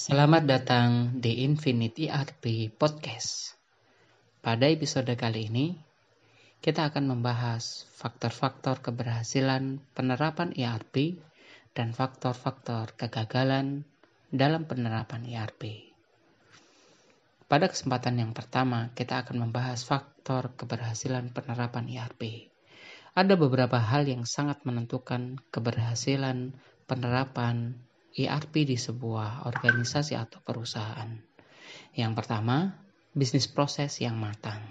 Selamat 0.00 0.48
datang 0.48 1.20
di 1.20 1.44
Infinity 1.44 2.08
ERP 2.08 2.72
Podcast. 2.72 3.52
Pada 4.40 4.64
episode 4.64 5.12
kali 5.12 5.52
ini, 5.52 5.76
kita 6.64 6.88
akan 6.88 7.04
membahas 7.04 7.84
faktor-faktor 8.00 8.80
keberhasilan 8.80 9.76
penerapan 9.92 10.56
ERP 10.56 11.20
dan 11.76 11.92
faktor-faktor 11.92 12.96
kegagalan 12.96 13.84
dalam 14.32 14.64
penerapan 14.64 15.20
ERP. 15.28 15.92
Pada 17.44 17.68
kesempatan 17.68 18.24
yang 18.24 18.32
pertama, 18.32 18.96
kita 18.96 19.20
akan 19.20 19.52
membahas 19.52 19.84
faktor 19.84 20.56
keberhasilan 20.56 21.28
penerapan 21.28 21.84
ERP. 21.92 22.48
Ada 23.12 23.36
beberapa 23.36 23.76
hal 23.76 24.08
yang 24.08 24.24
sangat 24.24 24.64
menentukan 24.64 25.44
keberhasilan 25.52 26.56
penerapan 26.88 27.76
ERP 28.16 28.66
di 28.66 28.74
sebuah 28.74 29.46
organisasi 29.46 30.18
atau 30.18 30.42
perusahaan. 30.42 31.10
Yang 31.94 32.12
pertama, 32.18 32.74
bisnis 33.14 33.46
proses 33.46 34.02
yang 34.02 34.18
matang. 34.18 34.62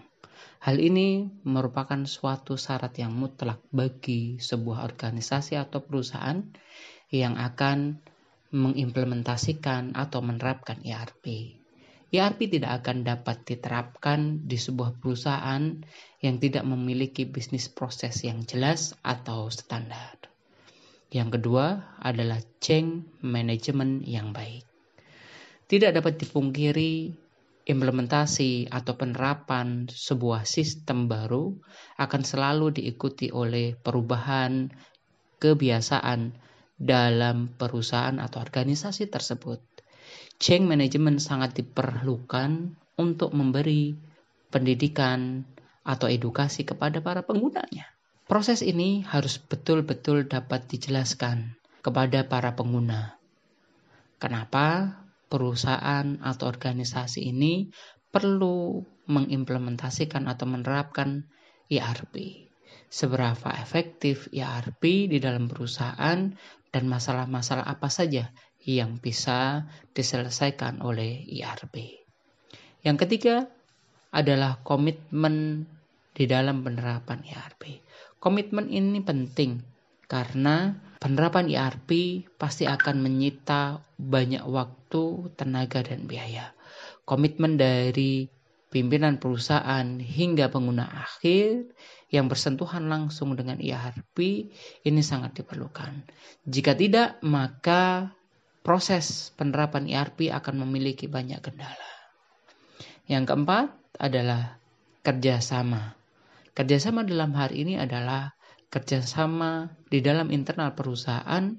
Hal 0.59 0.75
ini 0.75 1.23
merupakan 1.47 2.03
suatu 2.03 2.59
syarat 2.59 2.91
yang 2.99 3.15
mutlak 3.15 3.63
bagi 3.71 4.43
sebuah 4.43 4.83
organisasi 4.83 5.55
atau 5.55 5.79
perusahaan 5.79 6.43
yang 7.15 7.39
akan 7.39 8.03
mengimplementasikan 8.51 9.95
atau 9.95 10.19
menerapkan 10.19 10.83
ERP. 10.83 11.55
ERP 12.11 12.59
tidak 12.59 12.83
akan 12.83 13.07
dapat 13.07 13.45
diterapkan 13.47 14.43
di 14.49 14.59
sebuah 14.59 14.99
perusahaan 14.99 15.79
yang 16.19 16.35
tidak 16.43 16.67
memiliki 16.67 17.23
bisnis 17.23 17.71
proses 17.71 18.25
yang 18.27 18.43
jelas 18.43 18.97
atau 18.99 19.47
standar. 19.47 20.18
Yang 21.09 21.41
kedua 21.41 21.97
adalah 21.97 22.37
change 22.61 23.21
management 23.25 24.05
yang 24.05 24.29
baik. 24.29 24.61
Tidak 25.65 25.89
dapat 25.89 26.21
dipungkiri 26.21 27.13
implementasi 27.69 28.69
atau 28.69 28.97
penerapan 28.97 29.85
sebuah 29.85 30.45
sistem 30.45 31.05
baru 31.05 31.53
akan 32.01 32.21
selalu 32.25 32.81
diikuti 32.81 33.29
oleh 33.29 33.77
perubahan 33.77 34.69
kebiasaan 35.37 36.33
dalam 36.77 37.53
perusahaan 37.53 38.17
atau 38.17 38.41
organisasi 38.41 39.09
tersebut. 39.09 39.61
Change 40.41 40.65
management 40.65 41.21
sangat 41.21 41.61
diperlukan 41.61 42.73
untuk 42.97 43.35
memberi 43.37 43.93
pendidikan 44.49 45.45
atau 45.85 46.09
edukasi 46.09 46.65
kepada 46.65 47.01
para 47.05 47.21
penggunanya. 47.21 47.98
Proses 48.29 48.61
ini 48.61 49.01
harus 49.09 49.41
betul-betul 49.41 50.29
dapat 50.29 50.69
dijelaskan 50.69 51.57
kepada 51.81 52.29
para 52.29 52.53
pengguna. 52.53 53.17
Kenapa 54.21 55.01
perusahaan 55.33 56.13
atau 56.21 56.45
organisasi 56.45 57.25
ini 57.25 57.73
perlu 58.13 58.85
mengimplementasikan 59.09 60.29
atau 60.29 60.45
menerapkan 60.45 61.25
ERP? 61.73 62.45
Seberapa 62.85 63.49
efektif 63.57 64.29
ERP 64.29 65.09
di 65.09 65.17
dalam 65.17 65.49
perusahaan 65.49 66.29
dan 66.69 66.83
masalah-masalah 66.85 67.65
apa 67.65 67.89
saja 67.89 68.29
yang 68.61 69.01
bisa 69.01 69.65
diselesaikan 69.97 70.85
oleh 70.85 71.25
ERP? 71.25 72.05
Yang 72.85 72.97
ketiga 73.09 73.49
adalah 74.13 74.61
komitmen 74.61 75.65
di 76.13 76.29
dalam 76.29 76.61
penerapan 76.61 77.25
ERP. 77.25 77.88
Komitmen 78.19 78.67
ini 78.67 78.99
penting 78.99 79.63
karena 80.11 80.75
penerapan 80.99 81.47
ERP 81.47 82.23
pasti 82.35 82.67
akan 82.67 82.99
menyita 82.99 83.79
banyak 83.95 84.43
waktu, 84.43 85.31
tenaga, 85.39 85.79
dan 85.79 86.03
biaya. 86.03 86.51
Komitmen 87.07 87.55
dari 87.55 88.27
pimpinan 88.69 89.17
perusahaan 89.17 89.87
hingga 89.97 90.51
pengguna 90.51 90.85
akhir 90.85 91.73
yang 92.13 92.29
bersentuhan 92.29 92.85
langsung 92.91 93.33
dengan 93.39 93.57
ERP 93.57 94.51
ini 94.85 95.01
sangat 95.01 95.39
diperlukan. 95.41 96.05
Jika 96.45 96.75
tidak, 96.75 97.21
maka 97.25 98.13
proses 98.61 99.33
penerapan 99.39 99.89
ERP 99.89 100.29
akan 100.29 100.67
memiliki 100.67 101.09
banyak 101.09 101.41
kendala. 101.41 101.91
Yang 103.09 103.23
keempat 103.33 103.67
adalah 103.97 104.61
kerjasama. 105.01 105.98
Kerjasama 106.53 107.05
dalam 107.05 107.31
hal 107.37 107.53
ini 107.53 107.79
adalah 107.79 108.33
kerjasama 108.69 109.73
di 109.89 109.99
dalam 109.99 110.29
internal 110.29 110.77
perusahaan 110.77 111.57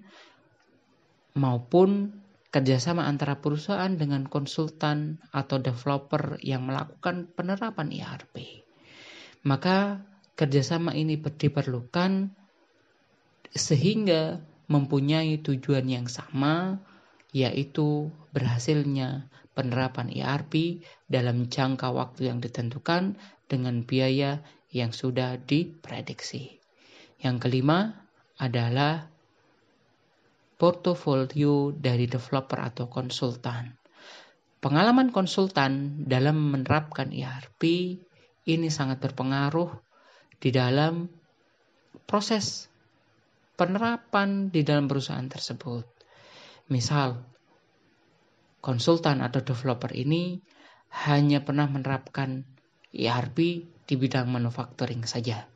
maupun 1.34 2.20
kerjasama 2.50 3.06
antara 3.06 3.38
perusahaan 3.38 3.90
dengan 3.94 4.26
konsultan 4.26 5.22
atau 5.30 5.62
developer 5.62 6.38
yang 6.42 6.66
melakukan 6.66 7.30
penerapan 7.34 7.94
ERP. 7.94 8.66
Maka 9.46 10.02
kerjasama 10.34 10.92
ini 10.98 11.18
diperlukan 11.18 12.34
sehingga 13.54 14.42
mempunyai 14.70 15.42
tujuan 15.42 15.86
yang 15.90 16.06
sama, 16.06 16.78
yaitu 17.34 18.10
berhasilnya 18.30 19.30
penerapan 19.54 20.10
ERP 20.10 20.82
dalam 21.10 21.50
jangka 21.50 21.90
waktu 21.90 22.30
yang 22.30 22.38
ditentukan 22.38 23.18
dengan 23.50 23.82
biaya 23.82 24.42
yang 24.70 24.94
sudah 24.94 25.38
diprediksi. 25.38 26.58
Yang 27.20 27.36
kelima 27.46 28.08
adalah 28.40 29.04
portofolio 30.56 31.72
dari 31.72 32.06
developer 32.06 32.60
atau 32.60 32.86
konsultan. 32.86 33.76
Pengalaman 34.60 35.08
konsultan 35.08 36.04
dalam 36.04 36.52
menerapkan 36.52 37.12
ERP 37.12 37.62
ini 38.44 38.68
sangat 38.68 39.00
berpengaruh 39.00 39.72
di 40.36 40.52
dalam 40.52 41.08
proses 42.04 42.68
penerapan 43.56 44.48
di 44.52 44.60
dalam 44.64 44.88
perusahaan 44.88 45.28
tersebut. 45.28 45.84
Misal, 46.72 47.20
konsultan 48.60 49.24
atau 49.24 49.40
developer 49.40 49.92
ini 49.96 50.40
hanya 51.08 51.40
pernah 51.40 51.68
menerapkan 51.68 52.44
ERP 52.92 53.64
di 53.90 53.98
bidang 53.98 54.30
manufacturing 54.30 55.02
saja. 55.02 55.50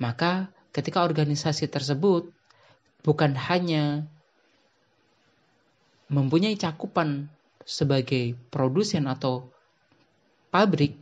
Maka 0.00 0.48
ketika 0.72 1.04
organisasi 1.04 1.68
tersebut 1.68 2.32
bukan 3.04 3.36
hanya 3.36 4.08
mempunyai 6.08 6.56
cakupan 6.56 7.28
sebagai 7.68 8.32
produsen 8.48 9.04
atau 9.04 9.52
pabrik, 10.48 10.96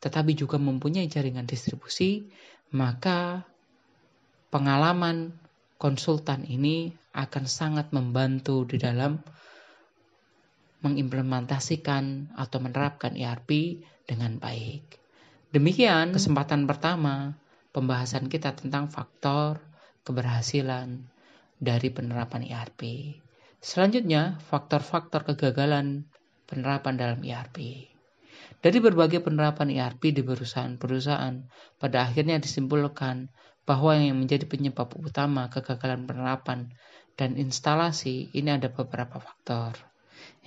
tetapi 0.00 0.32
juga 0.32 0.56
mempunyai 0.56 1.04
jaringan 1.04 1.44
distribusi, 1.44 2.24
maka 2.72 3.44
pengalaman 4.48 5.36
konsultan 5.76 6.48
ini 6.48 6.96
akan 7.12 7.44
sangat 7.44 7.92
membantu 7.92 8.64
di 8.64 8.80
dalam 8.80 9.20
mengimplementasikan 10.82 12.34
atau 12.34 12.58
menerapkan 12.58 13.14
ERP 13.14 13.82
dengan 14.08 14.40
baik. 14.40 15.01
Demikian 15.52 16.16
kesempatan 16.16 16.64
pertama 16.64 17.36
pembahasan 17.76 18.32
kita 18.32 18.56
tentang 18.56 18.88
faktor 18.88 19.60
keberhasilan 20.00 21.04
dari 21.60 21.92
penerapan 21.92 22.48
ERP. 22.48 23.12
Selanjutnya, 23.60 24.40
faktor-faktor 24.48 25.28
kegagalan 25.28 26.08
penerapan 26.48 26.96
dalam 26.96 27.20
ERP. 27.20 27.84
Dari 28.64 28.78
berbagai 28.80 29.20
penerapan 29.20 29.68
ERP 29.68 30.16
di 30.16 30.24
perusahaan-perusahaan, 30.24 31.44
pada 31.76 32.00
akhirnya 32.00 32.40
disimpulkan 32.40 33.28
bahwa 33.68 33.92
yang 33.92 34.24
menjadi 34.24 34.48
penyebab 34.48 34.88
utama 34.96 35.52
kegagalan 35.52 36.08
penerapan 36.08 36.72
dan 37.20 37.36
instalasi 37.36 38.32
ini 38.32 38.56
ada 38.56 38.72
beberapa 38.72 39.20
faktor. 39.20 39.76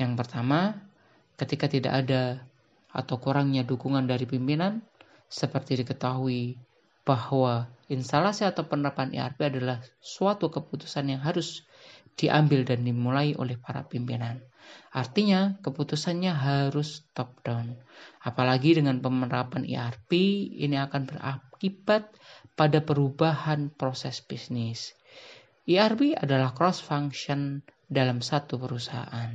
Yang 0.01 0.18
pertama, 0.18 0.81
ketika 1.38 1.69
tidak 1.69 1.94
ada 1.94 2.41
atau 2.89 3.21
kurangnya 3.21 3.62
dukungan 3.62 4.09
dari 4.09 4.25
pimpinan, 4.25 4.81
seperti 5.30 5.83
diketahui 5.83 6.57
bahwa 7.06 7.69
instalasi 7.86 8.50
atau 8.50 8.66
penerapan 8.66 9.13
ERP 9.13 9.39
adalah 9.45 9.77
suatu 10.01 10.50
keputusan 10.50 11.13
yang 11.13 11.22
harus 11.22 11.62
diambil 12.18 12.66
dan 12.66 12.81
dimulai 12.81 13.38
oleh 13.38 13.62
para 13.62 13.86
pimpinan. 13.86 14.42
Artinya, 14.89 15.62
keputusannya 15.62 16.33
harus 16.33 17.06
top 17.13 17.45
down. 17.45 17.77
Apalagi 18.25 18.81
dengan 18.81 18.98
penerapan 18.98 19.62
ERP, 19.62 20.18
ini 20.57 20.81
akan 20.81 21.06
berakibat 21.06 22.10
pada 22.57 22.81
perubahan 22.81 23.69
proses 23.69 24.25
bisnis. 24.25 24.98
ERP 25.69 26.18
adalah 26.18 26.57
cross 26.57 26.81
function 26.81 27.62
dalam 27.86 28.25
satu 28.25 28.57
perusahaan. 28.57 29.30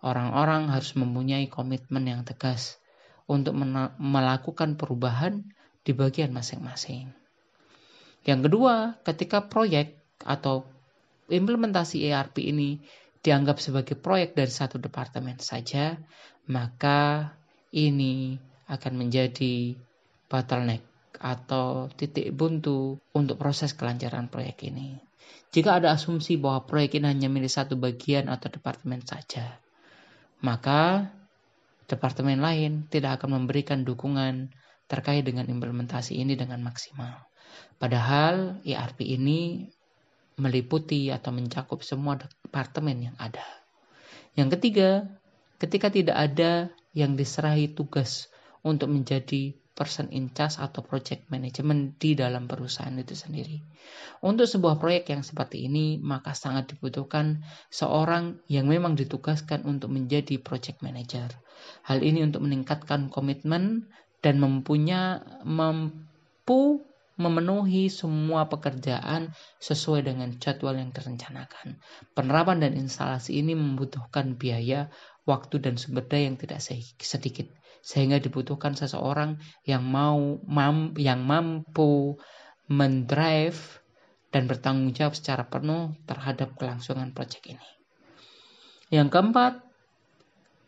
Orang-orang 0.00 0.72
harus 0.72 0.96
mempunyai 0.96 1.52
komitmen 1.52 2.08
yang 2.08 2.22
tegas 2.24 2.80
untuk 3.24 3.56
melakukan 4.00 4.76
perubahan 4.76 5.44
di 5.84 5.92
bagian 5.96 6.32
masing-masing. 6.32 7.12
Yang 8.24 8.40
kedua, 8.48 8.96
ketika 9.04 9.44
proyek 9.44 10.00
atau 10.24 10.64
implementasi 11.28 12.08
ERP 12.08 12.40
ini 12.44 12.80
dianggap 13.24 13.60
sebagai 13.60 13.96
proyek 13.96 14.36
dari 14.36 14.52
satu 14.52 14.76
departemen 14.80 15.40
saja, 15.40 15.96
maka 16.48 17.32
ini 17.72 18.36
akan 18.68 18.92
menjadi 18.96 19.76
bottleneck 20.28 20.84
atau 21.20 21.88
titik 21.96 22.32
buntu 22.32 23.00
untuk 23.16 23.40
proses 23.40 23.72
kelancaran 23.72 24.28
proyek 24.28 24.68
ini. 24.68 25.00
Jika 25.54 25.80
ada 25.80 25.94
asumsi 25.94 26.36
bahwa 26.36 26.66
proyek 26.66 26.98
ini 26.98 27.06
hanya 27.08 27.28
milik 27.30 27.52
satu 27.52 27.78
bagian 27.78 28.28
atau 28.28 28.50
departemen 28.50 29.00
saja, 29.06 29.56
maka 30.42 31.08
departemen 31.90 32.40
lain 32.40 32.88
tidak 32.88 33.20
akan 33.20 33.42
memberikan 33.42 33.84
dukungan 33.84 34.52
terkait 34.88 35.24
dengan 35.24 35.48
implementasi 35.48 36.16
ini 36.20 36.36
dengan 36.36 36.60
maksimal. 36.60 37.24
Padahal 37.80 38.60
ERP 38.64 39.04
ini 39.04 39.68
meliputi 40.36 41.14
atau 41.14 41.30
mencakup 41.30 41.80
semua 41.86 42.18
departemen 42.18 43.10
yang 43.10 43.16
ada. 43.16 43.44
Yang 44.34 44.58
ketiga, 44.58 45.06
ketika 45.62 45.88
tidak 45.94 46.16
ada 46.18 46.74
yang 46.90 47.14
diserahi 47.14 47.70
tugas 47.70 48.26
untuk 48.66 48.90
menjadi 48.90 49.54
person 49.74 50.06
in 50.14 50.30
charge 50.30 50.56
atau 50.62 50.80
project 50.86 51.26
management 51.28 51.98
di 51.98 52.14
dalam 52.14 52.46
perusahaan 52.46 52.94
itu 52.94 53.12
sendiri. 53.12 53.58
Untuk 54.22 54.46
sebuah 54.46 54.78
proyek 54.78 55.10
yang 55.10 55.26
seperti 55.26 55.66
ini, 55.66 55.98
maka 55.98 56.32
sangat 56.32 56.72
dibutuhkan 56.72 57.42
seorang 57.68 58.40
yang 58.46 58.70
memang 58.70 58.94
ditugaskan 58.94 59.66
untuk 59.66 59.90
menjadi 59.90 60.38
project 60.40 60.80
manager. 60.80 61.28
Hal 61.84 62.00
ini 62.00 62.22
untuk 62.22 62.46
meningkatkan 62.46 63.10
komitmen 63.10 63.90
dan 64.24 64.40
mempunyai 64.40 65.20
mampu 65.44 66.80
memenuhi 67.14 67.86
semua 67.86 68.50
pekerjaan 68.50 69.30
sesuai 69.62 70.02
dengan 70.02 70.34
jadwal 70.42 70.74
yang 70.74 70.90
direncanakan. 70.90 71.78
Penerapan 72.10 72.58
dan 72.58 72.72
instalasi 72.74 73.38
ini 73.38 73.54
membutuhkan 73.54 74.34
biaya, 74.34 74.90
waktu 75.24 75.60
dan 75.60 75.80
sumber 75.80 76.04
daya 76.04 76.28
yang 76.28 76.36
tidak 76.36 76.60
sedikit 77.00 77.48
sehingga 77.84 78.16
dibutuhkan 78.16 78.72
seseorang 78.72 79.36
yang 79.68 79.84
mau 79.84 80.40
mam, 80.48 80.96
yang 80.96 81.20
mampu 81.20 82.16
mendrive 82.64 83.84
dan 84.32 84.48
bertanggung 84.48 84.96
jawab 84.96 85.12
secara 85.12 85.44
penuh 85.44 85.92
terhadap 86.08 86.56
kelangsungan 86.56 87.12
proyek 87.12 87.54
ini. 87.54 87.68
Yang 88.88 89.08
keempat, 89.12 89.60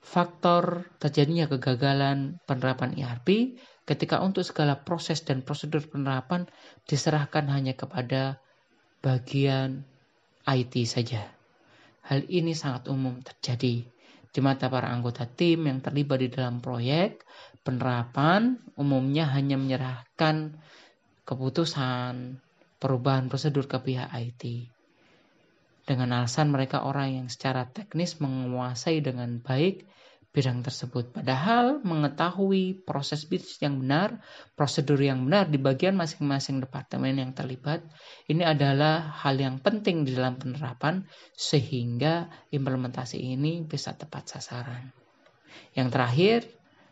faktor 0.05 0.93
terjadinya 1.01 1.49
kegagalan 1.49 2.39
penerapan 2.45 2.95
ERP 3.01 3.57
ketika 3.89 4.21
untuk 4.21 4.45
segala 4.45 4.85
proses 4.85 5.25
dan 5.25 5.41
prosedur 5.41 5.89
penerapan 5.89 6.45
diserahkan 6.85 7.49
hanya 7.49 7.73
kepada 7.73 8.39
bagian 9.01 9.89
IT 10.45 10.75
saja. 10.85 11.27
Hal 12.07 12.23
ini 12.31 12.55
sangat 12.55 12.87
umum 12.87 13.19
terjadi 13.25 13.83
di 14.37 14.45
mata 14.45 14.69
para 14.69 14.93
anggota 14.93 15.25
tim 15.25 15.65
yang 15.65 15.81
terlibat 15.81 16.21
di 16.21 16.29
dalam 16.29 16.61
proyek, 16.61 17.25
penerapan 17.65 18.61
umumnya 18.77 19.33
hanya 19.33 19.57
menyerahkan 19.57 20.61
keputusan 21.25 22.37
perubahan 22.77 23.33
prosedur 23.33 23.65
ke 23.65 23.81
pihak 23.81 24.13
IT. 24.13 24.69
Dengan 25.89 26.21
alasan 26.21 26.53
mereka 26.53 26.85
orang 26.85 27.17
yang 27.17 27.29
secara 27.33 27.65
teknis 27.65 28.21
menguasai 28.21 29.01
dengan 29.01 29.41
baik 29.41 29.89
bidang 30.37 30.61
tersebut. 30.61 31.17
Padahal 31.17 31.81
mengetahui 31.81 32.85
proses 32.85 33.25
bisnis 33.25 33.57
yang 33.65 33.81
benar, 33.81 34.21
prosedur 34.53 35.01
yang 35.01 35.25
benar 35.25 35.49
di 35.49 35.57
bagian 35.57 35.97
masing-masing 35.97 36.61
departemen 36.61 37.17
yang 37.17 37.33
terlibat, 37.33 37.81
ini 38.29 38.45
adalah 38.45 39.17
hal 39.25 39.41
yang 39.41 39.57
penting 39.65 40.05
di 40.05 40.13
dalam 40.13 40.37
penerapan 40.37 41.09
sehingga 41.33 42.29
implementasi 42.53 43.17
ini 43.17 43.65
bisa 43.65 43.97
tepat 43.97 44.37
sasaran. 44.37 44.93
Yang 45.73 45.89
terakhir, 45.89 46.39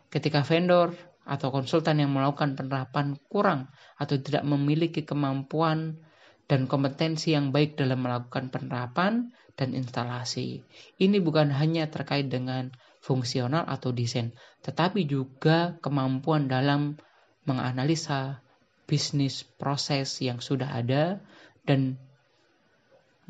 ketika 0.09 0.41
vendor 0.41 0.97
atau 1.21 1.53
konsultan 1.53 2.01
yang 2.01 2.09
melakukan 2.09 2.57
penerapan 2.57 3.13
kurang 3.29 3.69
atau 4.01 4.17
tidak 4.17 4.41
memiliki 4.41 5.05
kemampuan 5.05 6.01
dan 6.49 6.65
kompetensi 6.65 7.37
yang 7.37 7.53
baik 7.53 7.77
dalam 7.77 8.01
melakukan 8.01 8.49
penerapan 8.49 9.29
dan 9.57 9.73
instalasi. 9.73 10.61
Ini 11.01 11.17
bukan 11.21 11.49
hanya 11.49 11.89
terkait 11.89 12.29
dengan 12.29 12.69
fungsional 13.05 13.69
atau 13.69 13.93
desain, 13.93 14.33
tetapi 14.65 15.05
juga 15.05 15.77
kemampuan 15.85 16.49
dalam 16.49 16.97
menganalisa 17.45 18.41
bisnis 18.89 19.45
proses 19.45 20.17
yang 20.25 20.41
sudah 20.41 20.73
ada 20.73 21.21
dan 21.69 22.01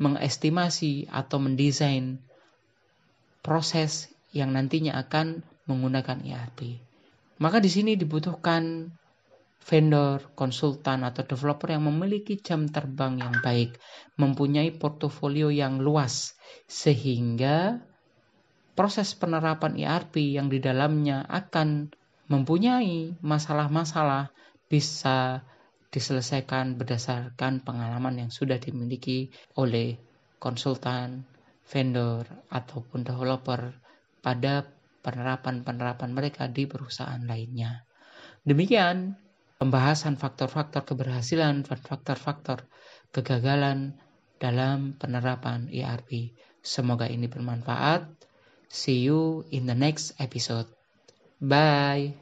mengestimasi 0.00 1.12
atau 1.12 1.36
mendesain 1.36 2.24
proses 3.44 4.08
yang 4.32 4.56
nantinya 4.56 4.96
akan 4.96 5.44
menggunakan 5.68 6.24
ERP. 6.24 6.80
Maka 7.36 7.60
di 7.60 7.68
sini 7.68 8.00
dibutuhkan 8.00 8.88
vendor, 9.60 10.32
konsultan 10.32 11.04
atau 11.04 11.20
developer 11.24 11.68
yang 11.68 11.84
memiliki 11.84 12.40
jam 12.40 12.64
terbang 12.68 13.20
yang 13.20 13.44
baik, 13.44 13.76
mempunyai 14.16 14.72
portofolio 14.72 15.52
yang 15.52 15.84
luas 15.84 16.32
sehingga 16.64 17.84
proses 18.76 19.16
penerapan 19.16 19.74
ERP 19.80 20.36
yang 20.36 20.52
di 20.52 20.60
dalamnya 20.60 21.24
akan 21.26 21.90
mempunyai 22.28 23.16
masalah-masalah 23.24 24.30
bisa 24.68 25.40
diselesaikan 25.88 26.76
berdasarkan 26.76 27.64
pengalaman 27.64 28.26
yang 28.26 28.30
sudah 28.30 28.60
dimiliki 28.60 29.32
oleh 29.56 29.96
konsultan, 30.36 31.24
vendor, 31.64 32.28
ataupun 32.52 33.00
developer 33.00 33.72
pada 34.20 34.68
penerapan-penerapan 35.00 36.10
mereka 36.12 36.50
di 36.50 36.68
perusahaan 36.68 37.22
lainnya. 37.24 37.86
Demikian 38.44 39.16
pembahasan 39.56 40.20
faktor-faktor 40.20 40.84
keberhasilan 40.84 41.64
dan 41.64 41.78
faktor-faktor 41.80 42.68
kegagalan 43.14 43.96
dalam 44.36 44.98
penerapan 44.98 45.70
ERP. 45.72 46.36
Semoga 46.60 47.08
ini 47.08 47.30
bermanfaat. 47.30 48.04
See 48.68 48.98
you 48.98 49.44
in 49.50 49.66
the 49.66 49.74
next 49.74 50.12
episode. 50.18 50.66
Bye. 51.40 52.14